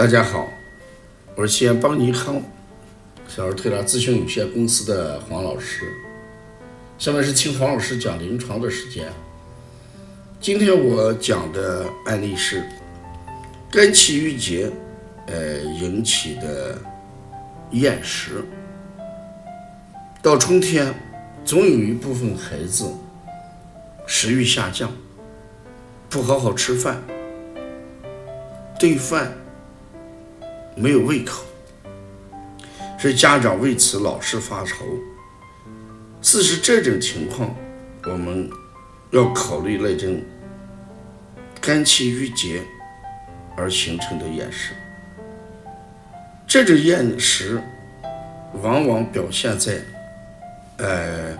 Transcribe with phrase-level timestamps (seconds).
[0.00, 0.50] 大家好，
[1.36, 2.42] 我是西安邦尼康
[3.28, 5.92] 小儿推拿咨询有限公司的黄老师。
[6.96, 9.12] 下面是听黄老师讲临床的时间。
[10.40, 12.66] 今天我讲的案例是
[13.70, 14.72] 肝气郁结，
[15.26, 16.78] 呃引起的
[17.72, 18.42] 厌食。
[20.22, 20.94] 到春天，
[21.44, 22.90] 总有一部分孩子
[24.06, 24.90] 食欲下降，
[26.08, 27.02] 不好好吃饭，
[28.78, 29.34] 对饭
[30.76, 31.42] 没有胃口，
[32.98, 34.84] 所以家长为此老是发愁。
[36.22, 37.54] 事实这种情况，
[38.04, 38.50] 我们
[39.10, 40.22] 要考虑那种
[41.60, 42.62] 肝气郁结
[43.56, 44.72] 而形成的厌食。
[46.46, 47.60] 这种厌食
[48.62, 49.80] 往往表现在。
[50.82, 51.36] 呃，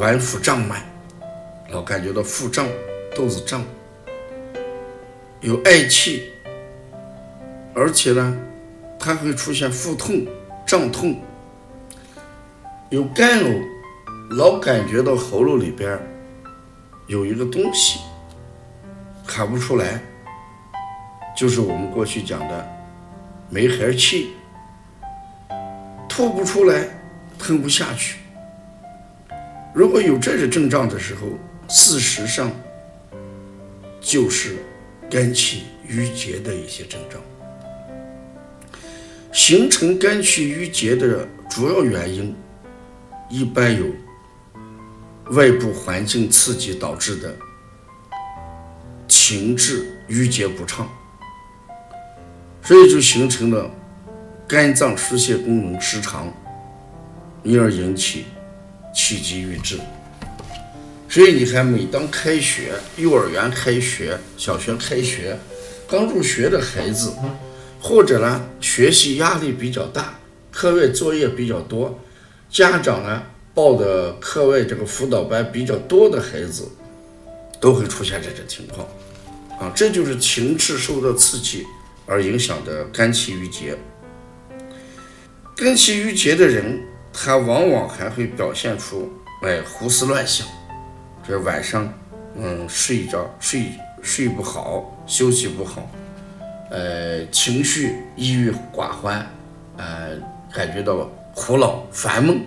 [0.00, 0.82] 脘腹胀满，
[1.70, 2.66] 老感觉到腹胀、
[3.14, 3.64] 肚子胀，
[5.40, 6.32] 有嗳气，
[7.72, 8.36] 而且呢，
[8.98, 10.26] 它会出现腹痛、
[10.66, 11.20] 胀痛，
[12.90, 13.62] 有干呕，
[14.30, 15.98] 老感觉到喉咙里边
[17.06, 18.00] 有一个东西
[19.26, 20.02] 喊不出来，
[21.36, 22.66] 就是我们过去讲的
[23.50, 24.32] 没孩气，
[26.08, 26.88] 吐不出来，
[27.38, 28.18] 吞不下去。
[29.74, 31.26] 如果有这些症状的时候，
[31.68, 32.50] 事实上
[34.00, 34.56] 就是
[35.10, 37.22] 肝气郁结的一些症状。
[39.34, 42.32] 形成肝气郁结的主要原因，
[43.28, 43.84] 一般有
[45.32, 47.34] 外部环境刺激导致的
[49.08, 50.88] 情志郁结不畅，
[52.62, 53.68] 所以就形成了
[54.46, 56.32] 肝脏疏泄功能失常，
[57.42, 58.26] 因而引起。
[58.94, 59.76] 气机郁滞，
[61.08, 65.36] 所以你看，每当开学，幼儿园开学、小学开学，
[65.88, 67.12] 刚入学的孩子，
[67.86, 70.18] 或者呢学习压力比较大，
[70.50, 72.00] 课外作业比较多，
[72.48, 73.22] 家长呢
[73.52, 76.66] 报的课外这个辅导班比较多的孩子，
[77.60, 78.88] 都会出现这种情况，
[79.60, 81.66] 啊，这就是情志受到刺激
[82.06, 83.76] 而影响的肝气郁结。
[85.54, 86.80] 肝气郁结的人。
[87.16, 89.08] 他往往还会表现出，
[89.42, 90.44] 哎，胡思乱想，
[91.24, 91.88] 这晚上，
[92.36, 93.66] 嗯，睡着睡
[94.02, 95.88] 睡不好，休息不好，
[96.74, 99.24] 呃，情绪抑郁寡欢，
[99.76, 100.18] 呃，
[100.52, 102.40] 感觉到苦恼烦闷，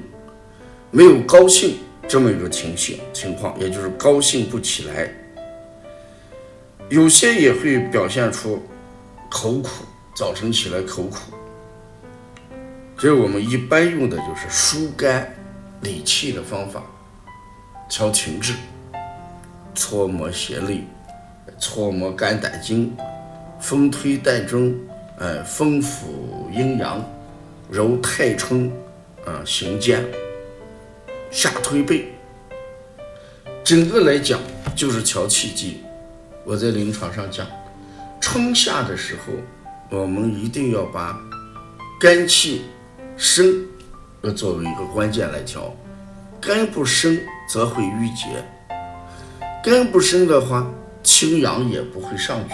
[0.92, 1.78] 没有高兴
[2.10, 5.10] 这么一个情绪情况，也就是高兴不起来。
[6.90, 8.62] 有些也会表现出
[9.30, 9.70] 口苦，
[10.14, 11.20] 早晨起来口苦。
[12.98, 15.34] 所以我们一般用的就是疏肝
[15.80, 16.84] 理气的方法，
[17.88, 18.56] 调情志，
[19.74, 20.84] 搓摩胁肋，
[21.58, 22.94] 搓摩肝胆经，
[23.60, 24.74] 风推膻中，
[25.18, 27.04] 呃，风抚阴阳，
[27.70, 28.72] 揉太冲，
[29.26, 30.04] 啊，行间，
[31.32, 32.06] 下推背，
[33.64, 34.40] 整个来讲
[34.76, 35.82] 就是调气机。
[36.44, 37.46] 我在临床上讲，
[38.22, 39.34] 春夏的时候，
[39.98, 41.18] 我们一定要把
[42.00, 42.64] 肝气。
[43.20, 43.66] 升
[44.22, 45.76] 要作为一个关键来调，
[46.40, 47.20] 肝不升
[47.50, 48.28] 则会郁结，
[49.64, 52.54] 肝不升的话，清阳也不会上去，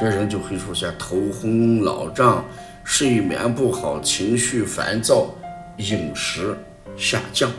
[0.00, 2.42] 这人就会出现头昏脑胀、
[2.82, 5.34] 睡眠不好、情绪烦躁、
[5.76, 6.56] 饮食
[6.96, 7.52] 下降、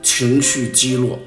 [0.00, 1.18] 情绪低落，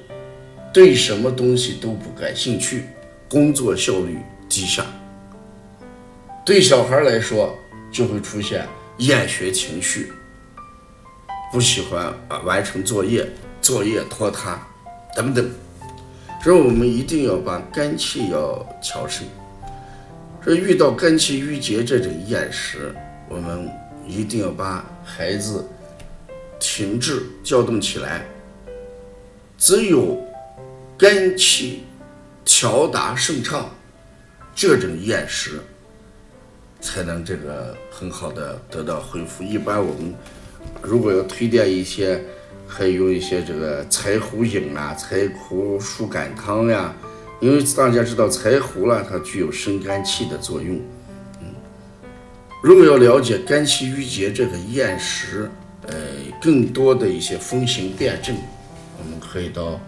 [0.74, 2.86] 对什么东西都不感兴趣，
[3.30, 4.18] 工作效率
[4.48, 4.86] 低下。
[6.46, 7.54] 对小孩来说，
[7.92, 8.66] 就会出现。
[9.00, 10.14] 厌学情绪，
[11.52, 13.28] 不喜欢啊完成作业，
[13.60, 14.66] 作业拖沓
[15.16, 15.50] 等等，
[16.44, 19.26] 所以我们一定要把肝气要调升。
[20.44, 22.94] 这遇到肝气郁结这种厌食，
[23.30, 23.70] 我们
[24.06, 25.66] 一定要把孩子
[26.60, 28.26] 停滞调动起来。
[29.58, 30.22] 只有
[30.98, 31.84] 肝气
[32.44, 33.70] 调达顺畅，
[34.54, 35.62] 这种厌食。
[36.82, 39.42] 才能这个很好的得到恢复。
[39.42, 40.14] 一般我们
[40.82, 42.22] 如果要推荐一些，
[42.68, 46.96] 还有一些这个柴胡饮啊、柴胡疏肝汤呀，
[47.40, 50.82] 因为大家知道柴胡呢，它具有生肝气的作用。
[51.42, 51.48] 嗯，
[52.62, 55.50] 如果要了解肝气郁结这个厌食，
[55.88, 55.96] 呃，
[56.42, 58.36] 更多的一些风行辨证，
[58.98, 59.80] 我们可以到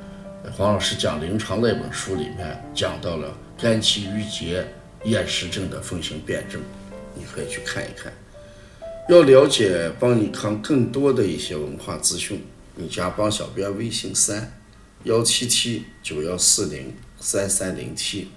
[0.55, 4.65] 黄老师讲临床那本书里面讲到了肝气郁结
[5.05, 6.61] 厌食症的风行辨证。
[7.15, 8.11] 你可以去看一看。
[9.07, 12.43] 要了解邦尼康更多的一些文化资讯，
[12.75, 14.59] 你加帮小编微信三
[15.03, 18.29] 幺七七九幺四零三三零七。